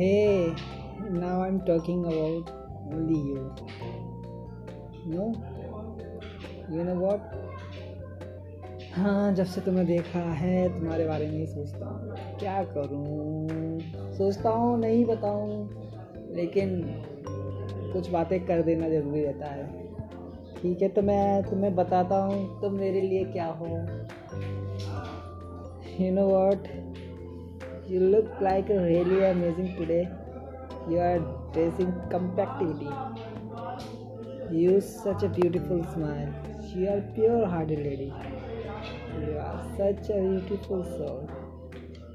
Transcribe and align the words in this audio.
Hey, 0.00 0.54
now 1.10 1.42
I'm 1.42 1.60
talking 1.60 2.06
about 2.06 2.50
only 2.90 3.18
you. 3.20 3.54
No? 5.04 5.24
You 6.70 6.84
know 6.84 6.94
what? 6.94 7.20
हाँ 8.94 9.34
जब 9.34 9.46
से 9.46 9.60
तुम्हें 9.60 9.86
देखा 9.86 10.20
है 10.34 10.68
तुम्हारे 10.78 11.06
बारे 11.06 11.26
में 11.26 11.38
ही 11.38 11.46
सोचता 11.46 11.86
हूँ 11.86 12.38
क्या 12.38 12.62
करूँ 12.72 13.80
सोचता 14.16 14.50
हूँ 14.50 14.78
नहीं 14.80 15.04
बताऊँ 15.04 16.34
लेकिन 16.36 16.80
कुछ 17.92 18.10
बातें 18.10 18.38
कर 18.46 18.62
देना 18.62 18.88
ज़रूरी 18.88 19.24
रहता 19.24 19.52
है 19.52 19.66
ठीक 20.62 20.82
है 20.82 20.88
तो 20.88 21.02
मैं 21.02 21.42
तुम्हें 21.50 21.74
बताता 21.74 22.22
हूँ 22.24 22.60
तुम 22.60 22.78
मेरे 22.78 23.00
लिए 23.00 23.24
क्या 23.32 23.46
हो 23.60 23.66
you 26.00 26.12
know 26.12 26.26
what 26.28 26.68
You 27.90 27.98
look 27.98 28.40
like 28.40 28.70
a 28.70 28.80
really 28.80 29.24
amazing 29.24 29.74
today. 29.76 30.08
You 30.88 30.98
are 31.00 31.18
dressing 31.52 31.92
compactly. 32.08 32.88
You 34.52 34.80
such 34.80 35.24
a 35.24 35.28
beautiful 35.28 35.82
smile. 35.92 36.32
You 36.72 36.86
are 36.90 37.00
pure 37.16 37.48
hearted 37.48 37.80
lady. 37.80 38.12
You 39.22 39.38
are 39.38 39.66
such 39.76 40.08
a 40.08 40.20
beautiful 40.20 40.84
soul. 40.84 41.28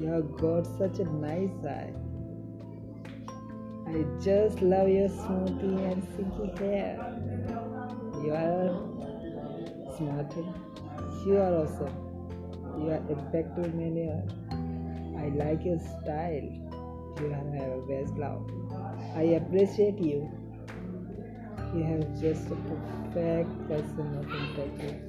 You 0.00 0.06
have 0.06 0.38
got 0.38 0.66
such 0.78 1.00
a 1.00 1.04
nice 1.04 1.62
eye. 1.66 1.92
I 3.88 4.04
just 4.24 4.62
love 4.62 4.88
your 4.88 5.10
smoothie 5.10 5.92
and 5.92 6.02
silky 6.16 6.64
hair. 6.64 6.96
You 8.24 8.32
are 8.32 8.70
smart. 9.98 10.34
You 11.26 11.36
are 11.36 11.54
awesome. 11.62 11.96
You 12.80 12.92
are 12.92 13.02
effective 13.10 13.76
back. 13.76 14.47
I 15.18 15.28
like 15.34 15.64
your 15.64 15.78
style. 15.78 16.48
You 17.20 17.30
have 17.30 17.72
a 17.72 17.82
best 17.88 18.16
love. 18.16 18.48
I 19.16 19.22
appreciate 19.40 19.98
you. 19.98 20.30
You 21.74 21.82
have 21.84 22.20
just 22.20 22.46
a 22.46 22.56
perfect 22.70 23.68
person 23.68 24.16
of 24.16 24.24
integrity 24.24 25.08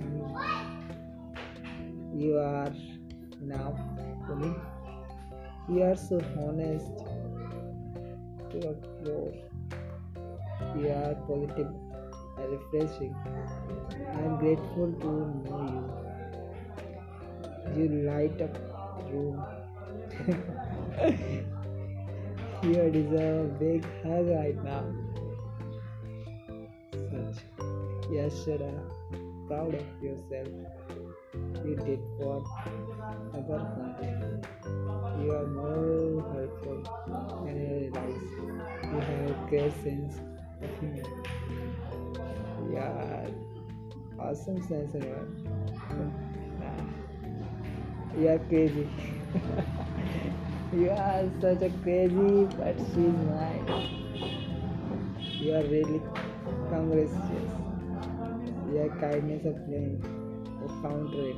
you 2.19 2.37
are 2.37 2.73
now 3.39 3.73
fully 4.25 4.53
you 5.69 5.83
are 5.83 5.95
so 5.95 6.19
honest 6.45 6.91
to 8.49 8.59
your 8.63 8.73
core 9.03 9.35
you 10.80 10.89
are 10.95 11.13
positive 11.30 11.71
and 12.37 12.49
refreshing 12.55 13.13
i 14.15 14.19
am 14.30 14.35
grateful 14.43 14.91
to 15.05 15.13
know 15.45 15.61
you 17.75 17.80
you 17.80 17.87
light 18.09 18.41
up 18.47 18.53
the 18.97 19.13
room 19.13 19.37
you 22.63 22.89
deserve 22.91 23.45
a 23.45 23.47
big 23.59 23.85
hug 24.03 24.27
right 24.29 24.63
now 24.63 24.83
such 27.11 27.38
yes 28.11 28.33
Shara, 28.45 28.73
proud 29.47 29.73
of 29.75 29.85
yourself 30.02 30.47
you 31.65 31.75
did 31.75 31.99
what 32.17 32.43
other 33.33 33.59
want. 33.77 34.45
You 35.21 35.30
are 35.33 35.47
more 35.47 36.21
helpful 36.33 36.80
than 37.43 37.55
you 37.59 37.67
realize. 37.80 38.23
You 38.83 38.99
have 38.99 39.30
a 39.30 39.31
great 39.49 39.73
sense 39.83 40.13
of 40.61 40.69
humor. 40.80 41.09
Yeah, 42.71 43.27
awesome 44.19 44.61
sense 44.67 44.93
of 44.95 45.02
humor. 45.03 45.27
Nah. 46.59 46.80
You 48.19 48.27
are 48.30 48.39
crazy. 48.39 48.87
you 50.73 50.89
are 50.92 51.23
such 51.42 51.61
a 51.61 51.70
crazy, 51.83 52.45
but 52.58 52.77
she's 52.77 53.17
mine. 53.30 53.65
You 55.42 55.55
are 55.55 55.64
really 55.64 56.02
congracious. 56.70 57.49
Your 58.73 58.89
kindness 58.99 59.45
of 59.45 59.55
flame 59.65 60.19
counter 60.81 61.30
it. 61.30 61.37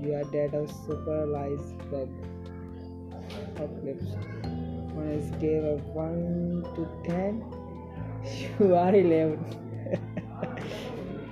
You 0.00 0.14
are 0.14 0.24
dead 0.24 0.54
of 0.54 0.70
supervised 0.86 1.78
bug 1.90 2.08
uplifts. 3.56 4.14
On 4.96 5.08
a 5.08 5.36
scale 5.36 5.74
of 5.74 5.84
1 5.88 6.64
to 6.74 6.88
10, 7.04 7.44
you 8.60 8.74
are 8.74 8.94
11. 8.94 9.44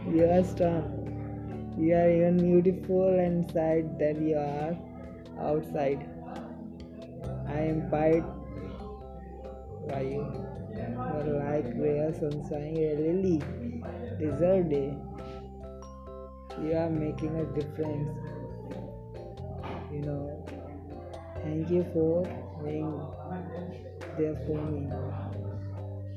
you 0.15 0.25
are 0.25 0.45
strong. 0.45 1.01
You 1.79 1.95
are 1.95 2.11
even 2.11 2.39
beautiful 2.39 3.09
and 3.09 3.45
inside 3.45 3.99
than 3.99 4.27
you 4.29 4.37
are 4.37 4.77
outside. 5.41 6.09
I 7.49 7.61
am 7.61 7.91
pied 7.91 8.25
by 9.89 10.01
you. 10.03 10.27
Are 10.99 11.23
like 11.23 11.67
rare 11.77 12.13
sunshine, 12.13 12.77
a 12.77 12.95
lily, 12.99 13.41
desert 14.19 14.69
day 14.69 14.97
you 16.63 16.73
are 16.77 16.89
making 16.89 17.35
a 17.37 17.45
difference 17.59 18.09
you 19.93 20.01
know 20.03 20.47
thank 21.43 21.69
you 21.69 21.85
for 21.93 22.23
being 22.63 22.93
there 24.19 24.37
for 24.47 24.59
me 24.71 24.83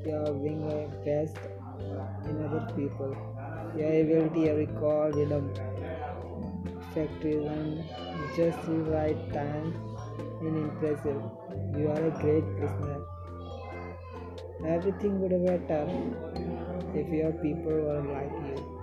you 0.05 0.15
are 0.15 0.33
being 0.33 0.61
a 0.73 0.87
best 1.07 1.37
in 2.29 2.43
other 2.45 2.63
people 2.75 3.15
your 3.75 3.91
ability 4.01 4.45
to 4.45 4.53
recall 4.53 5.09
rhythm 5.11 5.51
factories 6.97 7.49
and 7.55 7.83
just 8.39 8.69
the 8.69 8.79
right 8.95 9.21
time 9.33 9.69
in 10.41 10.61
impressive 10.63 11.21
you 11.81 11.91
are 11.97 12.05
a 12.07 12.15
great 12.23 12.55
listener 12.63 12.99
everything 14.77 15.21
would 15.21 15.37
be 15.37 15.43
better 15.51 15.83
if 17.03 17.15
your 17.21 17.31
people 17.45 17.85
were 17.89 18.01
like 18.15 18.35
you 18.49 18.77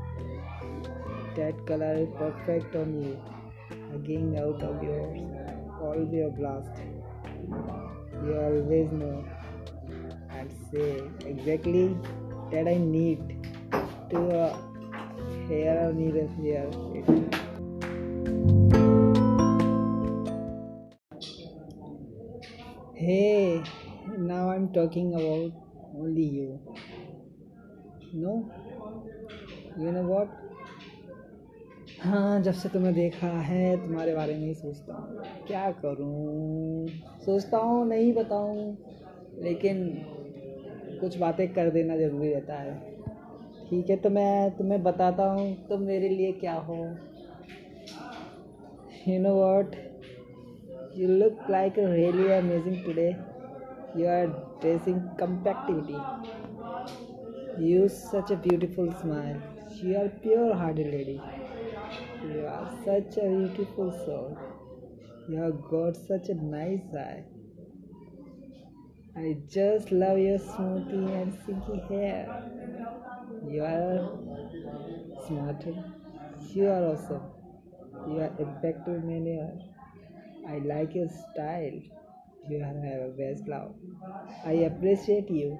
that 1.37 1.67
color 1.67 1.95
is 1.95 2.09
perfect 2.17 2.77
on 2.77 3.03
you. 3.03 3.19
Again 3.95 4.37
out 4.39 4.63
of 4.63 4.83
yours. 4.83 5.21
All 5.83 6.09
your 6.13 6.31
blast. 6.31 6.71
You 8.25 8.37
always 8.41 8.93
know 8.93 9.25
and 10.31 10.51
say 10.71 11.03
exactly 11.27 11.97
that 12.53 12.69
I 12.69 12.77
need 12.79 13.49
to 14.11 14.29
uh, 14.29 14.57
hair 15.49 15.89
or 15.89 15.93
need 15.93 16.15
hair. 16.43 17.43
Hey, 22.97 23.63
now 24.19 24.51
I'm 24.51 24.73
talking 24.73 25.15
about 25.15 25.53
only 25.95 26.23
you. 26.23 26.61
No? 28.13 28.51
You 29.77 29.93
know 29.93 30.03
what? 30.03 30.29
हाँ 32.05 32.41
जब 32.43 32.53
से 32.53 32.69
तुम्हें 32.69 32.95
देखा 32.95 33.27
है 33.27 33.77
तुम्हारे 33.77 34.15
बारे 34.15 34.35
में 34.35 34.47
ही 34.47 34.55
सोचता 34.55 34.95
हूँ 34.95 35.47
क्या 35.47 35.71
करूँ 35.85 36.89
सोचता 37.25 37.59
हूँ 37.59 37.87
नहीं 37.89 38.13
बताऊँ 38.13 38.77
लेकिन 39.43 39.85
कुछ 41.01 41.17
बातें 41.19 41.47
कर 41.55 41.71
देना 41.71 41.97
ज़रूरी 41.97 42.33
रहता 42.35 42.55
है 42.55 42.75
ठीक 43.71 43.91
है 43.91 43.97
तो 43.97 44.11
मैं 44.11 44.51
तुम्हें 44.51 44.83
बताता 44.83 45.25
हूँ 45.25 45.55
तुम 45.69 45.83
मेरे 45.83 46.09
लिए 46.09 46.33
क्या 46.33 46.55
हो 46.55 46.77
you 49.07 49.19
know 49.21 49.37
what? 49.37 49.75
You 50.95 51.09
look 51.09 51.39
like 51.49 51.77
really 51.77 52.33
amazing 52.33 52.83
today. 52.85 53.17
You 53.97 54.07
are 54.07 54.27
dressing 54.61 55.01
compactivity. 55.19 55.99
You 57.59 57.89
such 57.89 58.31
a 58.31 58.37
beautiful 58.37 58.93
smile. 59.01 59.41
You 59.83 59.97
are 59.97 60.09
pure 60.09 60.55
hearted 60.55 60.87
lady. 60.93 61.21
You 62.23 62.47
are 62.47 62.71
such 62.85 63.17
a 63.19 63.29
beautiful 63.29 63.93
soul. 63.93 64.37
You 65.29 65.37
have 65.39 65.63
got 65.71 65.97
such 65.97 66.29
a 66.29 66.35
nice 66.35 66.95
eye. 66.95 67.25
I 69.17 69.39
just 69.49 69.91
love 69.93 70.19
your 70.19 70.39
smoothie 70.39 71.11
and 71.23 71.33
silky 71.47 71.79
hair. 71.89 72.51
You 73.49 73.63
are 73.63 74.11
smarter. 75.27 75.75
You 76.55 76.69
are 76.69 76.85
awesome. 76.93 77.34
You 78.07 78.21
are 78.21 78.33
impeccable 78.39 79.01
manner. 79.01 79.51
Uh, 79.53 80.49
I 80.49 80.59
like 80.59 80.95
your 80.95 81.09
style. 81.09 81.81
You 82.49 82.61
have 82.63 82.77
a 82.77 83.13
best 83.17 83.49
love. 83.49 83.75
I 84.45 84.53
appreciate 84.71 85.31
you. 85.31 85.59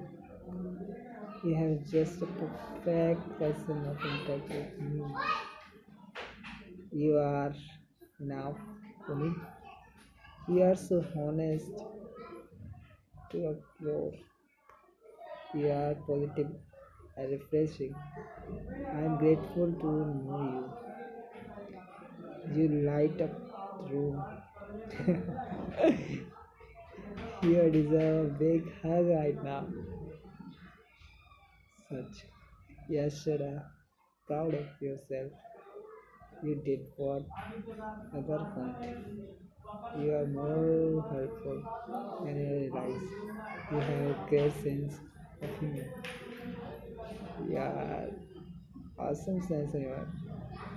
You 1.43 1.55
have 1.55 1.85
just 1.89 2.21
a 2.21 2.25
perfect 2.25 3.39
person 3.39 3.85
of 3.85 3.97
integrity 4.03 5.13
you 6.91 7.17
are 7.17 7.53
now 8.19 8.55
for 9.05 9.15
You 10.47 10.63
are 10.63 10.75
so 10.75 11.03
honest 11.17 11.71
to 13.31 13.37
your. 13.37 14.11
You 15.55 15.71
are 15.71 15.95
positive 16.05 16.51
and 17.17 17.31
refreshing. 17.31 17.95
I 18.93 19.01
am 19.01 19.17
grateful 19.17 19.71
to 19.71 19.87
know 19.87 20.41
you. 20.41 20.73
You 22.55 22.67
light 22.87 23.21
up 23.21 23.31
room. 23.91 24.25
You 27.41 27.69
deserve 27.71 28.25
a 28.25 28.29
big 28.37 28.63
hug 28.81 29.07
right 29.07 29.41
now. 29.43 29.67
Such. 31.89 32.25
Yes. 32.89 33.27
Proud 34.27 34.53
of 34.55 34.65
yourself. 34.81 35.31
You 36.41 36.55
did 36.63 36.81
what 36.97 37.23
other 38.13 38.45
can't. 38.55 38.77
You 39.97 40.13
are 40.15 40.27
more 40.27 41.01
helpful 41.11 41.63
than 42.23 42.35
you 42.39 42.49
realize. 42.59 43.01
You 43.71 43.79
have 43.79 44.11
a 44.11 44.15
great 44.29 44.53
sense 44.63 44.95
of 45.41 45.49
humor. 45.59 45.87
Yeah, 47.49 48.05
awesome 48.99 49.41
sense 49.41 49.73
of 49.73 49.81
humor. 49.81 50.07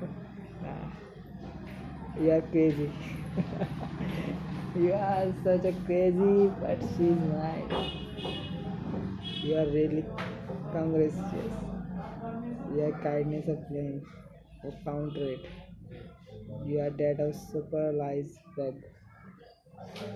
nah, 0.63 0.91
you 2.21 2.31
are 2.33 2.43
crazy. 2.43 2.91
you 4.77 4.93
are 4.93 5.33
such 5.45 5.65
a 5.65 5.73
crazy, 5.87 6.51
but 6.61 6.81
she's 6.97 7.21
mine. 7.33 7.69
You 9.43 9.57
are 9.57 9.67
really 9.67 10.05
congracious. 10.73 11.53
Your 12.77 12.93
kindness 13.03 13.49
of 13.49 13.67
flame 13.69 14.07
will 14.63 14.77
counter 14.85 15.33
it. 15.33 15.47
You 16.67 16.81
are 16.81 16.91
that 16.91 17.21
of 17.21 17.35
superlies 17.35 18.31
web 18.57 18.75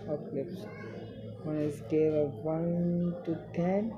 of 0.08 0.20
lips. 0.32 0.66
On 1.46 1.56
a 1.56 1.72
scale 1.72 2.26
of 2.26 2.34
1 2.44 3.16
to 3.24 3.36
10, 3.54 3.94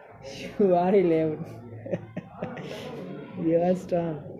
you 0.58 0.74
are 0.74 0.94
11. 0.94 1.44
you 3.46 3.58
are 3.60 3.74
strong. 3.76 4.31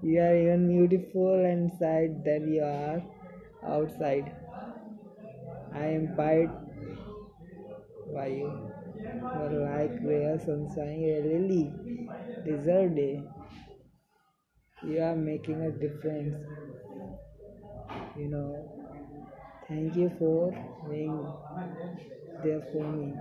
You 0.00 0.20
are 0.22 0.34
even 0.34 0.68
beautiful 0.68 1.44
inside 1.44 2.24
than 2.24 2.48
you 2.50 2.62
are 2.62 3.02
outside. 3.62 4.32
I 5.72 5.86
am 5.86 6.14
pied 6.16 6.50
by 8.12 8.26
you. 8.28 8.72
You 9.32 9.40
are 9.42 9.50
like 9.50 9.98
rare 10.02 10.38
sunshine, 10.38 11.02
a 11.04 11.20
lily, 11.22 11.72
desert 12.44 12.94
day. 12.94 13.22
You 14.82 15.02
are 15.02 15.14
making 15.16 15.60
a 15.62 15.70
difference. 15.70 16.36
You 18.16 18.28
know, 18.28 18.70
thank 19.68 19.96
you 19.96 20.10
for 20.18 20.52
being 20.88 21.32
there 22.42 22.62
for 22.72 22.84
me. 22.84 23.12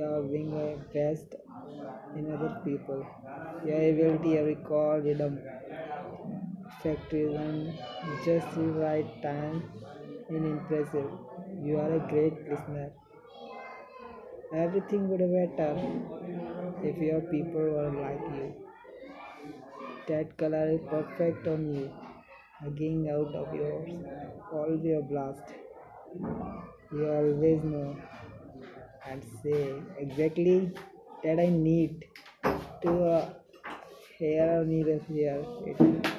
Are 0.00 0.22
being 0.22 0.52
a 0.54 0.76
best 0.94 1.34
in 2.16 2.32
other 2.32 2.60
people. 2.64 3.06
Your 3.66 3.76
ability 3.90 4.34
to 4.36 4.42
recall 4.42 4.98
rhythm, 4.98 5.38
factories 6.82 7.34
and 7.36 7.72
just 8.24 8.54
the 8.54 8.64
right 8.84 9.10
time 9.22 9.62
is 10.28 10.42
impressive. 10.44 11.10
You 11.62 11.78
are 11.78 11.92
a 11.94 12.00
great 12.10 12.34
listener. 12.48 12.90
Everything 14.52 15.08
would 15.08 15.18
be 15.18 15.26
better 15.26 15.74
if 16.82 16.96
your 16.98 17.20
people 17.22 17.60
were 17.60 17.90
like 17.90 18.20
you. 18.36 18.54
That 20.06 20.36
color 20.36 20.68
is 20.70 20.80
perfect 20.90 21.46
on 21.46 21.74
you. 21.74 21.90
Hugging 22.60 23.08
out 23.08 23.34
of 23.34 23.54
yours, 23.54 23.90
all 24.52 24.76
your 24.76 25.02
blast. 25.02 25.42
You 26.92 27.08
always 27.10 27.64
know 27.64 27.96
and 29.12 29.22
say 29.42 29.82
exactly 29.98 30.72
that 31.22 31.38
I 31.38 31.48
need 31.48 32.04
to 32.82 33.04
uh, 33.04 33.30
hear 34.18 34.60
or 34.60 34.64
to 34.64 34.98
hear 35.08 35.44
it. 35.66 36.12